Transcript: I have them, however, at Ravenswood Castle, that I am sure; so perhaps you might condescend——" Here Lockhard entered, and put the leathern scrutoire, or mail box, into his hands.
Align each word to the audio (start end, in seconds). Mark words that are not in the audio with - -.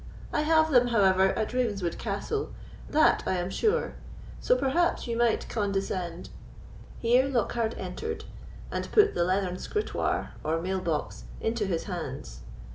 I 0.33 0.41
have 0.41 0.71
them, 0.71 0.87
however, 0.87 1.27
at 1.33 1.53
Ravenswood 1.53 1.99
Castle, 1.99 2.51
that 2.89 3.21
I 3.27 3.37
am 3.37 3.51
sure; 3.51 3.93
so 4.39 4.55
perhaps 4.55 5.05
you 5.05 5.15
might 5.15 5.47
condescend——" 5.47 6.29
Here 6.97 7.25
Lockhard 7.25 7.75
entered, 7.77 8.23
and 8.71 8.91
put 8.91 9.13
the 9.13 9.23
leathern 9.23 9.57
scrutoire, 9.59 10.31
or 10.43 10.59
mail 10.59 10.79
box, 10.79 11.25
into 11.39 11.67
his 11.67 11.83
hands. 11.83 12.39